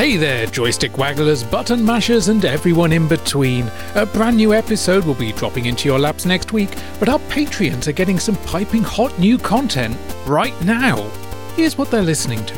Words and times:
Hey 0.00 0.16
there, 0.16 0.46
joystick 0.46 0.92
wagglers, 0.92 1.44
button 1.50 1.84
mashers, 1.84 2.28
and 2.28 2.42
everyone 2.42 2.90
in 2.90 3.06
between. 3.06 3.70
A 3.96 4.06
brand 4.06 4.38
new 4.38 4.54
episode 4.54 5.04
will 5.04 5.12
be 5.12 5.30
dropping 5.32 5.66
into 5.66 5.90
your 5.90 5.98
laps 5.98 6.24
next 6.24 6.54
week, 6.54 6.70
but 6.98 7.10
our 7.10 7.18
Patreons 7.28 7.86
are 7.86 7.92
getting 7.92 8.18
some 8.18 8.36
piping 8.46 8.82
hot 8.82 9.18
new 9.18 9.36
content 9.36 9.94
right 10.26 10.58
now. 10.64 11.06
Here's 11.54 11.76
what 11.76 11.90
they're 11.90 12.00
listening 12.00 12.42
to. 12.46 12.56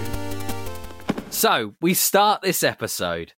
So, 1.30 1.74
we 1.80 1.94
start 1.94 2.42
this 2.42 2.62
episode 2.62 3.33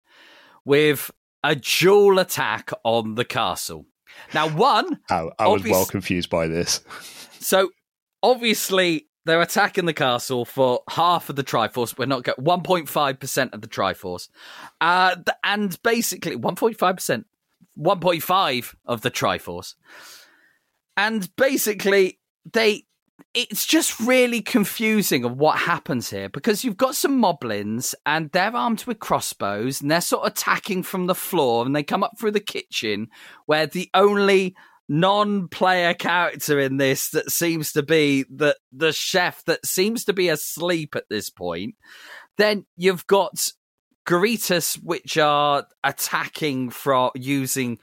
with 0.65 1.09
a 1.41 1.55
dual 1.55 2.19
attack 2.19 2.71
on 2.83 3.15
the 3.15 3.23
castle. 3.23 3.85
Now, 4.33 4.49
one. 4.49 4.99
I, 5.09 5.29
I 5.39 5.47
was 5.47 5.63
well 5.63 5.85
confused 5.85 6.29
by 6.29 6.47
this. 6.47 6.81
So, 7.39 7.69
obviously, 8.21 9.07
they're 9.25 9.41
attacking 9.41 9.85
the 9.85 9.93
castle 9.93 10.45
for 10.45 10.81
half 10.89 11.29
of 11.29 11.35
the 11.35 11.43
Triforce. 11.43 11.97
We're 11.97 12.05
not 12.05 12.27
one 12.39 12.61
point 12.61 12.89
five 12.89 13.19
percent 13.19 13.53
of 13.53 13.61
the 13.61 13.67
Triforce, 13.67 14.29
uh, 14.81 15.15
and 15.43 15.81
basically 15.83 16.35
one 16.35 16.55
point 16.55 16.77
five 16.77 16.95
percent, 16.95 17.25
one 17.75 17.99
point 17.99 18.23
five 18.23 18.75
of 18.85 19.01
the 19.01 19.11
Triforce, 19.11 19.75
and 20.97 21.33
basically 21.35 22.19
they. 22.51 22.85
It's 23.35 23.65
just 23.65 23.99
really 23.99 24.41
confusing 24.41 25.23
of 25.23 25.37
what 25.37 25.57
happens 25.57 26.09
here 26.09 26.29
because 26.29 26.63
you've 26.63 26.77
got 26.77 26.95
some 26.95 27.19
moblins 27.19 27.95
and 28.05 28.29
they're 28.31 28.55
armed 28.55 28.85
with 28.85 28.99
crossbows 28.99 29.81
and 29.81 29.89
they're 29.89 30.01
sort 30.01 30.25
of 30.25 30.33
attacking 30.33 30.83
from 30.83 31.07
the 31.07 31.15
floor 31.15 31.65
and 31.65 31.75
they 31.75 31.81
come 31.81 32.03
up 32.03 32.19
through 32.19 32.31
the 32.31 32.39
kitchen 32.39 33.07
where 33.47 33.65
the 33.65 33.89
only 33.95 34.55
non-player 34.89 35.93
character 35.93 36.59
in 36.59 36.77
this 36.77 37.09
that 37.09 37.31
seems 37.31 37.71
to 37.71 37.81
be 37.81 38.25
the 38.29 38.55
the 38.71 38.91
chef 38.91 39.43
that 39.45 39.65
seems 39.65 40.03
to 40.05 40.13
be 40.13 40.29
asleep 40.29 40.95
at 40.95 41.07
this 41.09 41.29
point 41.29 41.75
then 42.37 42.65
you've 42.75 43.07
got 43.07 43.49
Goritas 44.05 44.75
which 44.83 45.17
are 45.17 45.65
attacking 45.83 46.69
from 46.69 47.11
using 47.15 47.79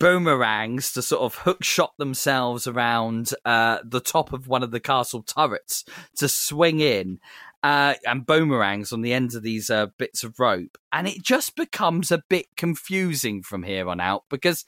boomerangs 0.00 0.92
to 0.92 1.02
sort 1.02 1.22
of 1.22 1.34
hook 1.34 1.64
shot 1.64 1.92
themselves 1.98 2.66
around 2.66 3.32
uh, 3.44 3.78
the 3.84 4.00
top 4.00 4.32
of 4.32 4.48
one 4.48 4.62
of 4.62 4.70
the 4.70 4.80
castle 4.80 5.22
turrets 5.22 5.84
to 6.16 6.28
swing 6.28 6.80
in 6.80 7.18
uh, 7.62 7.94
and 8.06 8.26
boomerangs 8.26 8.92
on 8.92 9.02
the 9.02 9.12
ends 9.12 9.34
of 9.34 9.42
these 9.42 9.68
uh, 9.70 9.86
bits 9.98 10.22
of 10.22 10.38
rope. 10.38 10.78
And 10.92 11.08
it 11.08 11.22
just 11.22 11.56
becomes 11.56 12.12
a 12.12 12.22
bit 12.28 12.46
confusing 12.56 13.42
from 13.42 13.64
here 13.64 13.88
on 13.88 14.00
out 14.00 14.24
because 14.30 14.64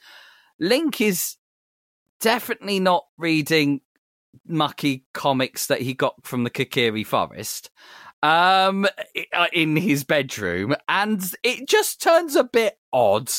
link 0.59 0.99
is 0.99 1.37
definitely 2.21 2.79
not 2.79 3.05
reading 3.17 3.81
mucky 4.47 5.05
comics 5.13 5.67
that 5.67 5.81
he 5.81 5.93
got 5.93 6.15
from 6.25 6.43
the 6.43 6.49
Kokiri 6.49 7.05
Forest 7.05 7.69
um 8.23 8.85
uh, 9.33 9.47
in 9.51 9.75
his 9.75 10.03
bedroom 10.03 10.75
and 10.87 11.33
it 11.43 11.67
just 11.67 12.01
turns 12.01 12.35
a 12.35 12.43
bit 12.43 12.77
odd 12.93 13.29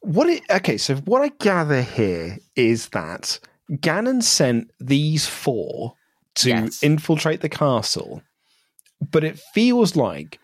what 0.00 0.28
it 0.28 0.42
okay 0.50 0.76
so 0.76 0.94
what 0.96 1.22
i 1.22 1.28
gather 1.40 1.80
here 1.80 2.38
is 2.54 2.90
that 2.90 3.38
ganon 3.72 4.22
sent 4.22 4.70
these 4.78 5.26
four 5.26 5.94
to 6.34 6.50
yes. 6.50 6.82
infiltrate 6.82 7.40
the 7.40 7.48
castle 7.48 8.22
but 9.10 9.24
it 9.24 9.38
feels 9.54 9.96
like 9.96 10.38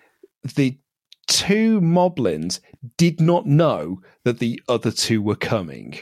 the 0.54 0.78
two 1.26 1.80
moblins 1.80 2.60
did 2.96 3.20
not 3.20 3.46
know 3.46 4.00
that 4.24 4.38
the 4.38 4.60
other 4.68 4.90
two 4.90 5.20
were 5.20 5.36
coming 5.36 5.98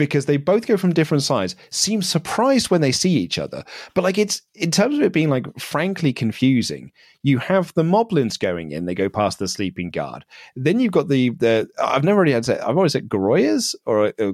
because 0.00 0.24
they 0.24 0.38
both 0.38 0.66
go 0.66 0.78
from 0.78 0.94
different 0.94 1.22
sides, 1.22 1.54
seem 1.68 2.00
surprised 2.00 2.70
when 2.70 2.80
they 2.80 2.90
see 2.90 3.10
each 3.10 3.38
other. 3.38 3.62
But 3.94 4.02
like 4.02 4.16
it's 4.16 4.40
in 4.54 4.70
terms 4.70 4.96
of 4.96 5.02
it 5.02 5.12
being 5.12 5.28
like 5.28 5.46
frankly 5.60 6.12
confusing, 6.12 6.90
you 7.22 7.38
have 7.38 7.72
the 7.74 7.82
moblins 7.82 8.38
going 8.38 8.72
in, 8.72 8.86
they 8.86 8.94
go 8.94 9.10
past 9.10 9.38
the 9.38 9.46
sleeping 9.46 9.90
guard. 9.90 10.24
Then 10.56 10.80
you've 10.80 10.92
got 10.92 11.08
the 11.08 11.30
the 11.30 11.68
I've 11.78 12.02
never 12.02 12.20
really 12.22 12.32
had 12.32 12.44
to 12.44 12.54
say 12.54 12.58
I've 12.60 12.78
always 12.78 12.92
said 12.92 13.10
Goroyas 13.10 13.74
or 13.84 14.14
uh, 14.18 14.32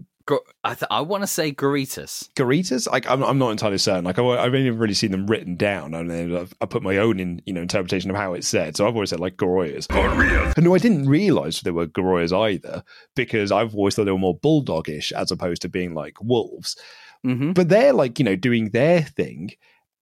I, 0.64 0.74
th- 0.74 0.88
I 0.90 1.00
want 1.02 1.22
to 1.22 1.26
say 1.26 1.52
Goritas. 1.52 2.30
Goritas? 2.34 2.90
Like 2.90 3.08
I'm, 3.08 3.22
I'm 3.22 3.38
not 3.38 3.50
entirely 3.50 3.78
certain. 3.78 4.04
Like 4.04 4.18
I, 4.18 4.22
have 4.22 4.54
only 4.54 4.70
really 4.70 4.94
seen 4.94 5.12
them 5.12 5.26
written 5.26 5.56
down, 5.56 5.94
and 5.94 6.10
then 6.10 6.36
I've, 6.36 6.54
I 6.60 6.66
put 6.66 6.82
my 6.82 6.96
own 6.96 7.20
in, 7.20 7.40
you 7.46 7.52
know, 7.52 7.62
interpretation 7.62 8.10
of 8.10 8.16
how 8.16 8.34
it's 8.34 8.48
said. 8.48 8.76
So 8.76 8.86
I've 8.86 8.94
always 8.94 9.10
said 9.10 9.20
like 9.20 9.36
Goroyas. 9.36 9.86
Goroyas. 9.86 10.56
And 10.56 10.64
no, 10.64 10.74
I 10.74 10.78
didn't 10.78 11.08
realize 11.08 11.60
they 11.60 11.70
were 11.70 11.86
Goroyas 11.86 12.32
either, 12.36 12.82
because 13.14 13.52
I've 13.52 13.74
always 13.74 13.94
thought 13.94 14.04
they 14.04 14.12
were 14.12 14.18
more 14.18 14.38
bulldogish 14.38 15.12
as 15.12 15.30
opposed 15.30 15.62
to 15.62 15.68
being 15.68 15.94
like 15.94 16.20
wolves. 16.20 16.76
Mm-hmm. 17.24 17.52
But 17.52 17.68
they're 17.68 17.92
like 17.92 18.18
you 18.18 18.24
know 18.24 18.36
doing 18.36 18.70
their 18.70 19.02
thing, 19.02 19.52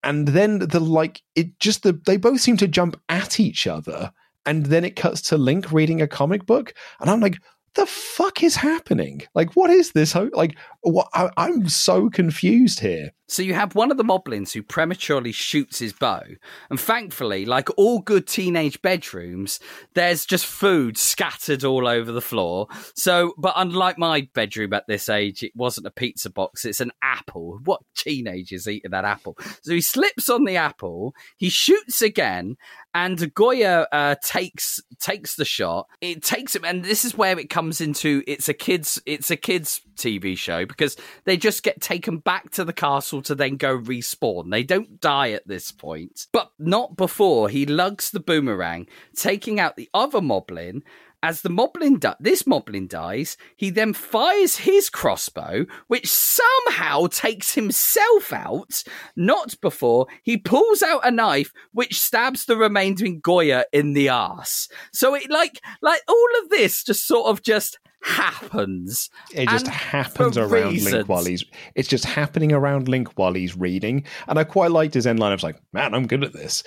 and 0.02 0.28
then 0.28 0.60
the 0.60 0.80
like 0.80 1.22
it 1.34 1.58
just 1.60 1.82
the 1.82 1.92
they 2.06 2.16
both 2.16 2.40
seem 2.40 2.56
to 2.58 2.68
jump 2.68 3.00
at 3.08 3.38
each 3.38 3.66
other 3.66 4.12
and 4.46 4.66
then 4.66 4.84
it 4.84 4.96
cuts 4.96 5.22
to 5.22 5.38
Link 5.38 5.72
reading 5.72 6.02
a 6.02 6.08
comic 6.08 6.46
book, 6.46 6.74
and 7.00 7.10
I'm 7.10 7.20
like, 7.20 7.38
the 7.74 7.86
fuck 7.86 8.42
is 8.42 8.56
happening? 8.56 9.22
Like, 9.34 9.54
what 9.54 9.70
is 9.70 9.92
this? 9.92 10.14
Like, 10.14 10.56
what? 10.84 11.08
I, 11.12 11.30
I'm 11.36 11.68
so 11.68 12.10
confused 12.10 12.80
here. 12.80 13.12
So 13.26 13.42
you 13.42 13.54
have 13.54 13.74
one 13.74 13.90
of 13.90 13.96
the 13.96 14.04
moblins 14.04 14.52
who 14.52 14.62
prematurely 14.62 15.32
shoots 15.32 15.78
his 15.78 15.94
bow, 15.94 16.22
and 16.68 16.78
thankfully, 16.78 17.46
like 17.46 17.68
all 17.78 18.00
good 18.00 18.26
teenage 18.26 18.80
bedrooms, 18.82 19.60
there's 19.94 20.26
just 20.26 20.44
food 20.44 20.98
scattered 20.98 21.64
all 21.64 21.88
over 21.88 22.12
the 22.12 22.20
floor. 22.20 22.68
So, 22.94 23.32
but 23.38 23.54
unlike 23.56 23.98
my 23.98 24.28
bedroom 24.34 24.74
at 24.74 24.86
this 24.86 25.08
age, 25.08 25.42
it 25.42 25.52
wasn't 25.56 25.86
a 25.86 25.90
pizza 25.90 26.28
box; 26.28 26.66
it's 26.66 26.82
an 26.82 26.92
apple. 27.02 27.60
What 27.64 27.80
teenagers 27.96 28.68
eating 28.68 28.90
that 28.90 29.06
apple? 29.06 29.38
So 29.62 29.72
he 29.72 29.80
slips 29.80 30.28
on 30.28 30.44
the 30.44 30.56
apple, 30.56 31.14
he 31.38 31.48
shoots 31.48 32.02
again, 32.02 32.56
and 32.92 33.32
Goya 33.34 33.86
uh, 33.90 34.16
takes 34.22 34.80
takes 35.00 35.34
the 35.34 35.46
shot. 35.46 35.88
It 36.02 36.22
takes 36.22 36.54
him, 36.54 36.64
and 36.64 36.84
this 36.84 37.04
is 37.04 37.16
where 37.16 37.38
it 37.38 37.48
comes 37.48 37.80
into 37.80 38.22
it's 38.26 38.48
a 38.48 38.54
kids 38.54 39.00
it's 39.06 39.30
a 39.30 39.36
kids 39.36 39.80
TV 39.96 40.36
show 40.36 40.66
because 40.76 40.96
they 41.24 41.36
just 41.36 41.62
get 41.62 41.80
taken 41.80 42.18
back 42.18 42.50
to 42.52 42.64
the 42.64 42.72
castle 42.72 43.22
to 43.22 43.34
then 43.34 43.56
go 43.56 43.78
respawn. 43.78 44.50
They 44.50 44.62
don't 44.62 45.00
die 45.00 45.30
at 45.30 45.46
this 45.46 45.72
point, 45.72 46.26
but 46.32 46.50
not 46.58 46.96
before 46.96 47.48
he 47.48 47.66
lugs 47.66 48.10
the 48.10 48.20
boomerang, 48.20 48.86
taking 49.14 49.60
out 49.60 49.76
the 49.76 49.90
other 49.94 50.20
moblin 50.20 50.82
as 51.24 51.40
the 51.40 51.48
moblin 51.48 51.98
di- 51.98 52.14
this 52.20 52.42
moblin 52.42 52.86
dies, 52.86 53.38
he 53.56 53.70
then 53.70 53.94
fires 53.94 54.56
his 54.56 54.90
crossbow, 54.90 55.64
which 55.86 56.06
somehow 56.06 57.06
takes 57.06 57.54
himself 57.54 58.30
out. 58.30 58.84
Not 59.16 59.58
before 59.62 60.06
he 60.22 60.36
pulls 60.36 60.82
out 60.82 61.00
a 61.02 61.10
knife, 61.10 61.50
which 61.72 61.98
stabs 61.98 62.44
the 62.44 62.58
remaining 62.58 63.20
Goya 63.20 63.64
in 63.72 63.94
the 63.94 64.10
ass. 64.10 64.68
So 64.92 65.14
it 65.14 65.30
like 65.30 65.62
like 65.80 66.02
all 66.06 66.28
of 66.42 66.50
this 66.50 66.84
just 66.84 67.06
sort 67.06 67.30
of 67.30 67.42
just 67.42 67.78
happens. 68.04 69.08
It 69.32 69.48
just 69.48 69.66
happens 69.66 70.36
around 70.36 70.72
reasons. 70.72 70.92
Link 70.92 71.08
while 71.08 71.24
he's. 71.24 71.44
It's 71.74 71.88
just 71.88 72.04
happening 72.04 72.52
around 72.52 72.88
Link 72.88 73.08
while 73.16 73.32
he's 73.32 73.56
reading, 73.56 74.04
and 74.28 74.38
I 74.38 74.44
quite 74.44 74.70
liked 74.70 74.94
his 74.94 75.06
end 75.06 75.18
line. 75.18 75.32
I 75.32 75.34
was 75.34 75.42
like, 75.42 75.56
"Man, 75.72 75.94
I'm 75.94 76.06
good 76.06 76.22
at 76.22 76.32
this." 76.32 76.62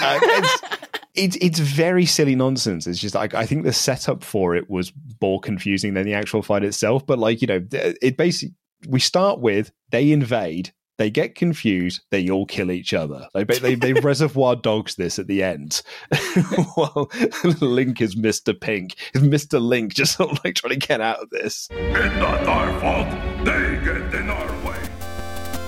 Uh, 0.00 0.18
it's, 0.22 0.62
it's, 1.14 1.36
it's 1.40 1.58
very 1.58 2.04
silly 2.04 2.34
nonsense. 2.34 2.86
It's 2.86 3.00
just 3.00 3.14
like 3.14 3.34
I 3.34 3.46
think 3.46 3.64
the 3.64 3.72
setup 3.72 4.22
for 4.22 4.54
it 4.54 4.68
was 4.68 4.92
more 5.20 5.40
confusing 5.40 5.94
than 5.94 6.04
the 6.04 6.14
actual 6.14 6.42
fight 6.42 6.64
itself. 6.64 7.06
But 7.06 7.18
like 7.18 7.40
you 7.40 7.46
know, 7.46 7.66
it 7.70 8.16
basically 8.16 8.54
we 8.86 9.00
start 9.00 9.40
with 9.40 9.72
they 9.90 10.12
invade 10.12 10.72
they 10.98 11.10
get 11.10 11.34
confused. 11.34 12.02
They 12.10 12.28
all 12.28 12.46
kill 12.46 12.70
each 12.70 12.92
other. 12.94 13.28
They 13.34 13.44
they, 13.44 13.74
they 13.74 13.92
reservoir 14.00 14.56
dogs 14.56 14.96
this 14.96 15.18
at 15.18 15.26
the 15.26 15.42
end. 15.42 15.82
well, 16.76 17.10
Link 17.60 18.00
is 18.00 18.16
Mister 18.16 18.52
Pink. 18.52 18.96
Is 19.14 19.22
Mister 19.22 19.58
Link 19.58 19.94
just 19.94 20.16
sort 20.16 20.32
of 20.32 20.44
like 20.44 20.54
trying 20.54 20.78
to 20.78 20.86
get 20.86 21.00
out 21.00 21.20
of 21.20 21.30
this? 21.30 21.68
It's 21.70 22.16
not 22.16 22.46
our 22.46 22.80
fault. 22.80 23.44
They 23.44 23.61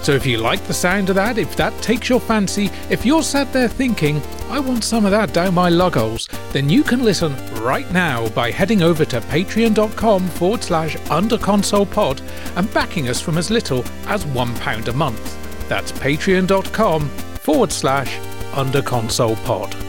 So 0.05 0.13
if 0.13 0.27
you 0.27 0.37
like 0.37 0.63
the 0.67 0.75
sound 0.75 1.09
of 1.09 1.15
that, 1.17 1.39
if 1.39 1.57
that 1.57 1.73
takes 1.81 2.11
your 2.11 2.21
fancy, 2.21 2.71
if 2.91 3.07
you're 3.07 3.23
sat 3.23 3.51
there 3.55 3.69
thinking, 3.69 4.21
I 4.51 4.61
want 4.61 4.85
some 4.85 5.07
of 5.07 5.13
that 5.13 5.33
down 5.33 5.55
my 5.55 5.71
lugholes, 5.71 6.29
then 6.53 6.69
you 6.69 6.85
can 6.85 7.03
listen 7.03 7.35
right 7.63 7.91
now 7.91 8.29
by 8.29 8.51
heading 8.51 8.83
over 8.83 9.07
to 9.07 9.23
patreon.com 9.23 10.29
forward 10.29 10.63
slash 10.63 10.97
underconsolepod 11.09 12.21
and 12.55 12.75
backing 12.75 13.09
us 13.09 13.23
from 13.23 13.39
as 13.39 13.51
little 13.51 13.83
as 14.07 14.27
£1 14.27 14.89
a 14.89 14.93
month. 14.93 15.69
That's 15.71 15.91
patreon.com 15.93 17.09
forward 17.09 17.73
slash 17.73 18.19
underconsolepod. 18.53 19.84